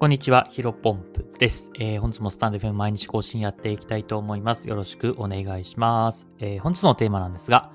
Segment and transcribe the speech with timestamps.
[0.00, 1.70] こんにちは、ヒロポンプです。
[1.78, 4.66] えー、本日もスタンド FM 毎日更新やっていきたいと思います。
[4.66, 6.26] よろしくお願いします。
[6.38, 7.70] えー、本日のテーマなんですが、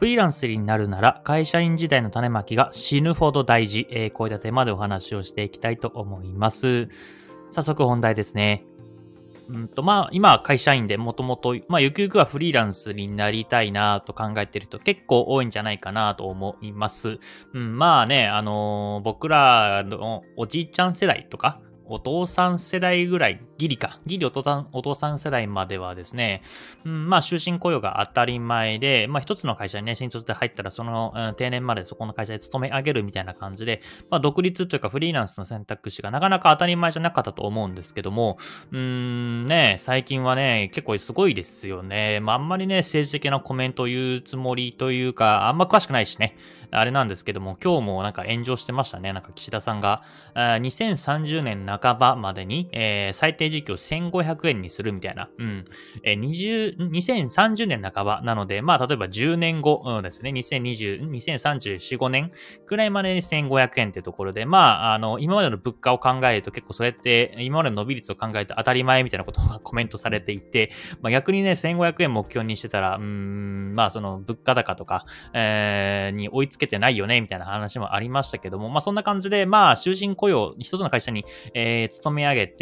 [0.00, 3.86] フリーランスになるなら会社員時代の種まきが死ぬほど大事。
[3.92, 6.88] えー、こういったテーマでお話をしていきたいと思います。
[7.52, 8.64] 早速本題ですね。
[9.50, 17.18] うんと、まあ、今は会社員でもともと、まあ、ゆくゆくはフリーランスになりたいなと考えてる人結構多いんじゃないかなと思います。
[17.52, 26.40] うん、まあね、あのー、僕らのおじいちゃん世代とか、お父さん世代ぐらい、ギリか、ギリお父さんお父さん世代まではですね、
[26.84, 38.38] うん、まあ終身雇用が当たり前で、まあ一つの会社にね、新卒で入ったらその、うん、定年までそこの会社で勤め上げるみたいな感じで、まあ独立というかフリーランスの選択肢がなかなか当たり前じゃなかったと思うんですけども、
[38.70, 42.20] うーん、ね、最近はね、結構すごいですよね。
[42.20, 46.36] まああんまりね、政治的なコメントを言うつもりというか、あんま詳しくないしね。
[46.72, 49.12] あれなんですけども、今日もなんか炎上してましたね。
[49.12, 50.02] なんか岸田さんが、
[50.34, 55.28] 2030年半ばまでに、えー、最低時給を1500円にするみたいな。
[55.38, 55.64] うん。
[56.02, 60.30] えー、20、2030年半ばなので、まあ、例えば10年後、うん、ですね。
[60.30, 62.32] 2020、2034、5年
[62.66, 82.54] くらいまでに1500円ってところで、まあ、あの、今までの物価を考えると結構そうやって、今までの伸び率を考えると当たり前みたいなことがコメントされていて、まあ、逆にね、1500円目標にしてたら、うん、まあ、その物価高とか、えー、に追いつけてないよね、みたいな話もありましたけども、まあそんな感じで、まあ囚人雇用、一つの会社に、えー、勤め上げて、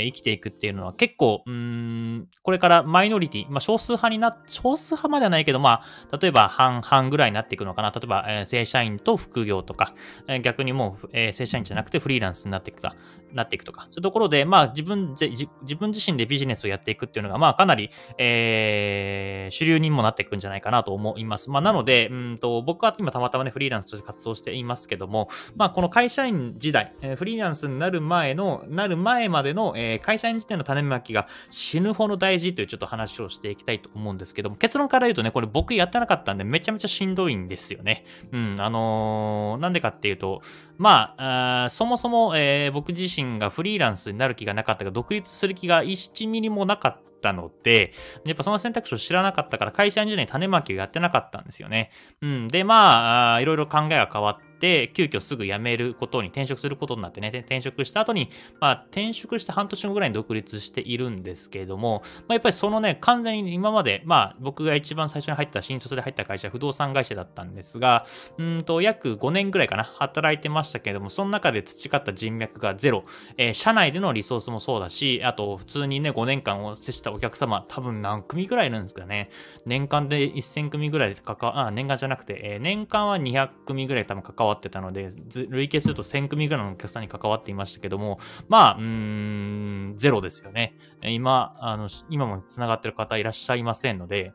[0.00, 7.90] えー、生きていくっていうのは結構、うん、これからマイノリティ、まあ少数派にな、少数派まではないけど、まあ、例えば半々ぐらいになっていくのかな。
[7.90, 9.94] 例えば、えー、正社員と副業とか、
[10.28, 12.94] えー、逆にもう、えー、正社員じゃなくてフリーランスになっていくか、
[13.32, 21.50] なっていくとか、そういうところで、まあ自分、自分自身でビジネスをやっていくっていうのが、まあかなり、えー、主流にもなっていくんじゃないかなと思います。
[21.50, 38.04] まあなので、うんと、僕は今たまたまね、フリーランスとして活動していますけども、まあこの会社員時代、えー、フリーランスになる前の、なる前までの、えー、会社員時代の種まきが死ぬほど大事というちょっと話をしていきたいと思うんですけども、結論から言うとね、これ僕やってなかったんでめちゃめちゃしんどいんですよね。
[38.32, 40.42] うん、あのー、なんでかっていうと、
[40.80, 47.92] まあ、あそもそも、えー、僕自身がフリーランスになる気がなかったが、独立する気が1ミリもなかったので、
[48.24, 51.90] やっぱその選択肢を知らなかったから会社員時代に種まきをやってなかったんですよね。
[52.22, 52.48] うん。
[52.48, 68.06] で、まあ、いろいろ考えが変わって、、急遽すぐ辞めることに、転職することになってね、転職した後に、まあ、転職して半年後ぐらいに独立しているんですけれども、まあ、やっぱりそのね、完全に今まで、まあ、僕が一番最初に入った新卒で入った会社、不動産会社だったんですが、
[68.38, 73.04] うんと、約5年ぐらいかな、働いてましたけれども、その中で培った人脈がゼロ、
[73.36, 79.30] えー、社内でのリソースもそうだし、あと、普通にね、5年間を接したお客様、多分何組ぐらいいるんですかね。
[79.66, 85.10] 年間で1000組ぐらいで関わ、あ、年間じゃなくて、えー、年間は200組ぐらい多分関わってたので、
[85.48, 88.18] 累計すると1000組ぐらいのお客さんに関わっていましたけども、
[88.48, 90.76] まあ、うーん、ゼロですよね。
[91.02, 94.32] 今、あの、今も繋がってる方いらっしゃいませんので、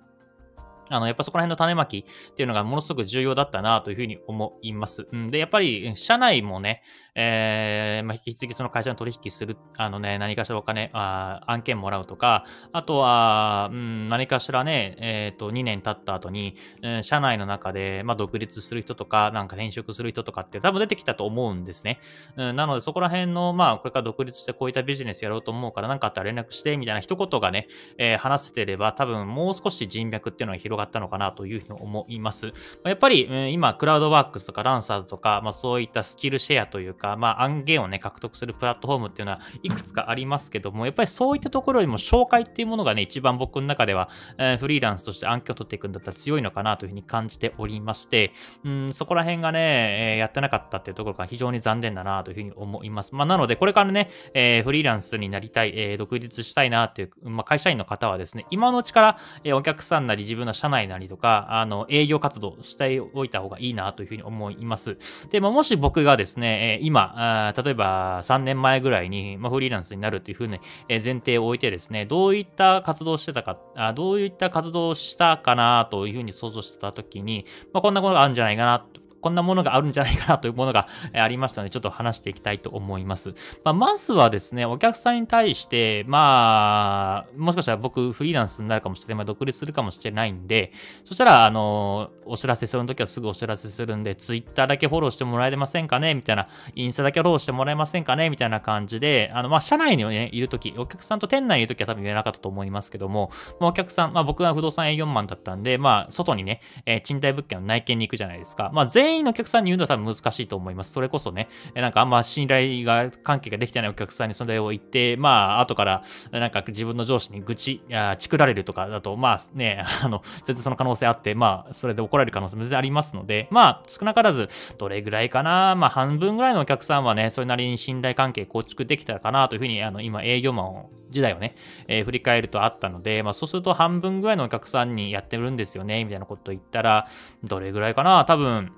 [0.89, 5.07] あの、やっぱそこら辺の種まきっていうのがものすごく重要だったなというふうに思います。
[5.11, 6.83] うん、で、やっぱり、社内もね、
[7.15, 21.99] えー、まあ、引き続きその会社の取引する、あのね、何かしらお金、あ案件もらうとか、あとは、うん、何かしらね、えっ、ー、と、2年経った後に、うん、社内の中で、まあ、独立する人とか、なんか転職する人とかって多分出てきたと思うんですね。
[22.35, 32.53] うん、なので、そこら辺の、まあ、これから独立してこういったビジネスやろうと思うから、何かあったら連絡して、みたいな一言がね、えー、話せてれば、多分もう少し人脈っていうのは広がったのかなというふうに思います。
[32.83, 48.33] やっぱり、今、クラウドワークスとかランサーズとか、まあ、そういったスキルシェアというか、まあ、案件をね、獲得するプラットフォームっていうのはいくつかありますけども、やっぱりそういったところよりも紹介っていうものがね、一番僕の中では、え、フリーランスとして案件を取っていくんだったら強いのかなというふうに感じておりまして、
[48.63, 53.15] うん、そこら辺がね、え、やってなかったっていうところが非常に残念だなというふうに思います。
[53.15, 64.97] まあ、なので、これからね、え、フリーランスになりたい、え、独立したいなっていう、まあ、会社員の方はですね、今のうちから、え、お客さんなり自分の社社内なりとか、あの、営業活動しておいた方がいいなというふうに思います。
[65.29, 70.59] で、まあ、もし僕がですね、え、今、例えば3年前ぐらいに、まあ、フリーランスになるというふうに、
[70.89, 83.33] え前提を置いてですね、どういった活動してたか、あどういった活動をしたかなというふうに想像してた時に、まあ、こんなことがあるんじゃないかなとこんなものがあるんじゃないかなというものがありましたので、ちょっと話していきたいと思います。
[83.63, 90.71] まあ、まずはですね、お客さんに対して、まあ、もしかしたら僕フリーランスになるかもしれない、独立するかもしれないんで、
[91.05, 108.69] そしたら、あの、お知らせするときはすぐお知らせするんで、ツイッターだけフォローしてもらえませんかねみたいな、インスタだけフォローしてもらえませんかねみたいな感じで、あの、まあ、社内に、ね、いるとき、お客さんと店内にいるときは多分言えなかったと思いますけども、まあ、お客さん、まあ、僕が不動産営業マンだったんで、まあ、外にね、えー、賃貸物件の内見に行くじゃないですか。
[108.71, 110.91] まあ、全全員のお客さんに言うのは多分難しいと思います。
[110.91, 131.55] それこそね、なんかあんま信頼が、関係ができてないお客さんにそれを言って、まあ、後から、なんか自分の上司に愚痴、や、チクられるとかだと、まあね、 あの、全然その可能性あって、まあ、それで怒られる可能性も全然ありますので、まあ、少なからず、どれぐらいかな、まあ、半分ぐらいのお客さんはね、それなりに信頼関係構築できたかなというふうに、あの、今、営業マンを時代をね、
[131.87, 137.07] えー、振り返るとあったので、まあ、そうすると半分ぐらいのお客さんにやってるんですよね、みたいなことを言ったら、
[137.43, 138.71] どれぐらいかな多分、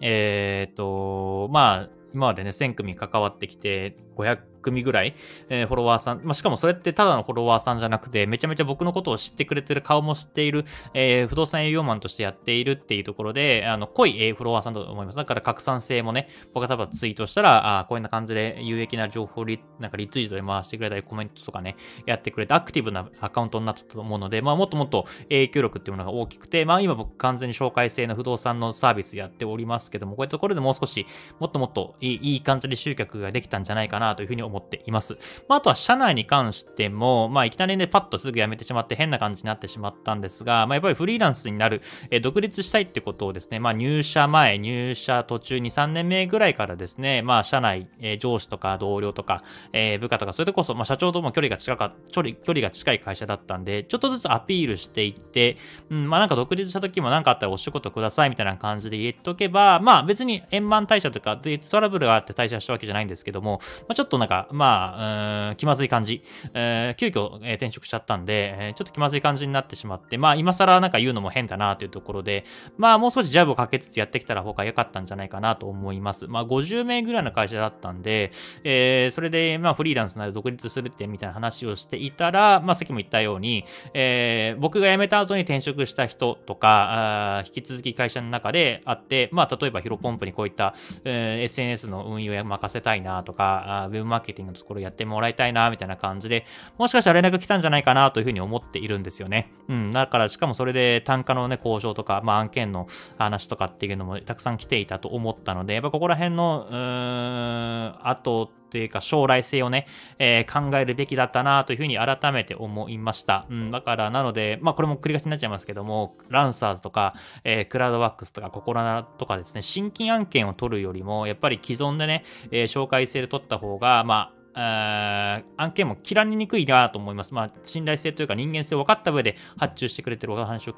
[0.00, 5.14] えっ、ー、と、まあ、今までね、1000組関わってきて、500組ぐらい、
[5.48, 10.64] えー、フォロワーさん、まあ、しかもそれってただのフォロワーさんじゃなくて、めちゃめちゃ僕のことを知ってくれてる、顔も知っている、
[10.94, 15.16] えー、不動産営業マンとしてやっているっていうところで、あの、濃い、えー、フォロワーさんだと思います。
[15.16, 21.76] だから拡散性もね、僕が多分ツイートしたら、あこういうな感じで有益な情報リ、なんかリツイートで回してくれたり、コメントとかね、
[22.06, 31.06] やってくれて、アクティブなアカウントになったと思うので、まあ、もっともっと影響力っていうものが大きくて、まあ、今僕完全に紹介制の不動産のサービスやっておりますけども、こういうところでもう少し、
[31.38, 35.18] もっともっといいいい感じで集客ができたんじゃないかなというふうに思います思っています。
[35.48, 49.42] まあ、あとは社内に関しても、まあ、いきなりね、パッとすぐ辞めてしまって変な感じになってしまったんですが、まあ、やっぱりフリーランスになる、えー、独立したいってことをですね、まあ、入社前、入社途中2、3年目ぐらいからですね、まあ、社内、えー、上司とか同僚とか、
[49.72, 55.56] えー、部下とか、それでこそ、まあ、社長とも距離が近か距離、距離が近い会社だったんで、ちょっとずつアピールしていって、
[55.90, 61.36] うん、まあ、なんか独立した時も何かあったらお仕事くださいみたいな感じで言っとけば、まあ、別に円満退社とか、
[61.70, 66.22] トラブルがあって退社したわけじゃないんですけども、まあ、ちょっとなんか、まあ、気まずい感じ、
[66.54, 72.44] えー、急遽、えー、転職しちゃったんで、えー、ちょっと気まずい感じになってしまって、まあ今更なんか言うのも変だなというところで、
[72.76, 76.26] まあもう少しジャブをかけつつやってきたら方が良かったんじゃないかなと思います。
[76.26, 78.30] まあ50名ぐらいの会社だったんで、
[78.64, 83.64] えー、それでまあフリーランスなど独立するってみたいな話をしていたら、まあさっきも言ったように、
[83.94, 96.44] えー、僕が辞めた後に転職した人とか、あ引き続き会社の中であって、まあ例えばヒロポンプにこういった、えー、SNS の運用を任せたいなとか、ウェブマーケティングのところやってもらいたいなみたいな感じで、
[96.78, 99.52] もしかしたら連絡来たんじゃないかなというふうに思っているんですよね。
[99.68, 99.90] うん。
[99.90, 102.86] だから、しかもそれで単価のね、交渉とか、まあ案件の
[103.18, 109.86] 話とかっていうのもたくさん来ていたと思ったので、やっぱここら辺の、うーん、あと、というか将来性をね、
[110.18, 113.46] えー、考えるべきだったなというふうに改めて思いました。
[113.50, 117.14] うん、だから、なので、まあこれも繰り返しになっちゃいますけども、ランサーズとか、
[117.44, 127.34] えー、クラウドワックスとか、ココラナとかですね、新規案件を取るよりも、やっぱり既存でね、えー、紹介性で取った方が、まあ、案件も切られにくいなと思います。
[127.34, 130.74] まあ、信頼性というか人間性を分かった上で発注してくれてるお話を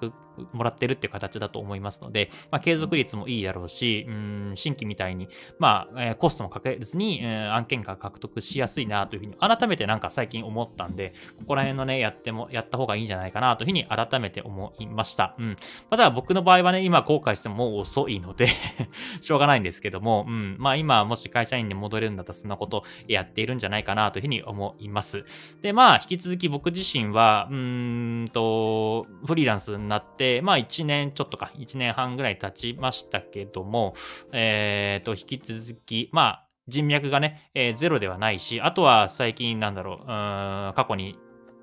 [0.53, 5.29] もらってるっていう形だと思いますので、まあ、継続率もいいだろうし、うん、新規みたいに、
[5.59, 15.35] まあ、え、コストもかけずに、え、案件が獲得しやすいなというふうに改めてなんか最近思ったんで、ここら辺のね、やっても、やった方がいいんじゃないかなというふうに改めて思いました。
[15.39, 15.57] うん。
[15.91, 18.49] ただ僕の場合はね、今後悔してももう遅いので
[19.21, 20.57] しょうがないんですけども、うん。
[20.59, 25.25] まあ今、もし会社員に戻れるんだったらそんなことやっているんじゃゃないかなというふうに思います。
[25.61, 33.95] で、まあ、引き続き僕自身は、うんと、フリーランスになって、まあ1年ちょっとか、1年半ぐらい経ちましたけども、
[34.33, 41.19] えっ、ー、と、引き続き、まあ、人脈がね、えー、ゼロではないし、あとは最近なんだろう、う過去に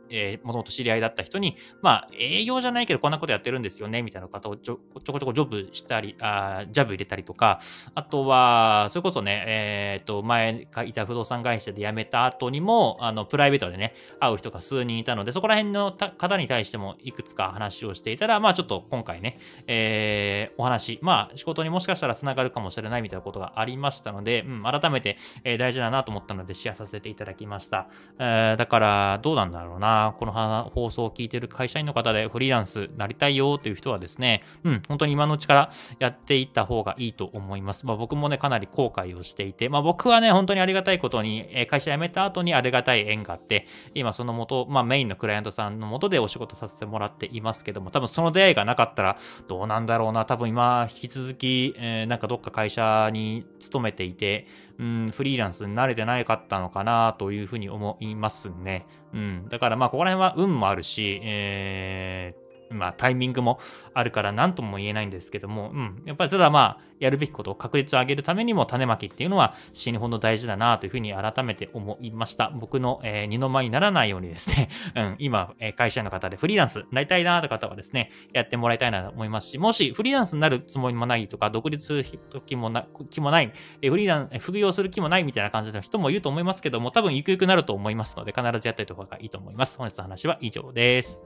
[0.09, 7.59] えー、もともと知り合いだった人に、まあ、営業じゃないけどこんなことやってるんですよね、みたいな方をちょこちょこジョブしたり、あジャブ入れたりとか、
[7.93, 19.37] あとは、それこそね、えっ、ー、と、前いた不動産会社で辞めた後にも、あの、プライベートでね、会う人が数人いたので、そこら辺の方に対してもいくつか話をしていたら、まあ、ちょっと今回ね、
[19.67, 27.87] えー、お話、まあ、仕事にもしかしたら繋がるかもしれないみたいなことがありましたので、うん、改めて、えー、大事だなと思ったので、シェアさせていただきました。
[28.19, 29.94] えー、だから、どうなんだろうな。
[30.17, 37.85] この放送を聞いている会社員の方でフリーランスなりたいよという人はですね、うん、本当に今のうちからやっていった方がいいと思います。
[37.85, 50.25] まあ、僕もね、かなり後悔をしていて、まあ、僕はね、本当にありがたいことに、会社辞めた後にありがたい縁があって、今その元、まあ、メインのクライアントさんの元でお仕事させてもらっていますけども、多分その出会いがなかったらどうなんだろうな。
[50.25, 58.85] 多分今、引き続き、えー、なんかどっか会社に勤めていて、うん、フリーランスに慣れてないかったのかなというふうに思いますね。
[59.13, 59.47] うん。
[59.49, 63.59] だからまあ、ここら辺は運もあるし、えーまあ、タイミングも
[63.93, 66.03] あるから何とも言えないんですけども、うん。
[66.05, 72.51] やっぱりただまあ、やるべきことを確率を上げるためにも種まきっていうのは死ぬほど大事だなというふうに改めて思いました。
[72.55, 82.03] 僕の、えー、二の舞にならないようにですね、うん、今、えー、会社員の方でフリーランスなりたいなという方はですね、やってもらいたいなと思いますし、もしフリーランスになるつもりもないとか、独立する
[82.45, 89.77] 気もな気もない、えー、フリーランス、副業する気もないみたいな感じの人もいると思いますけども、多分ゆくゆくなると思いますので、必ずやっておいた方がいいと思います。
[89.77, 91.23] 本日の話は以上です。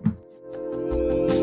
[0.51, 1.38] Música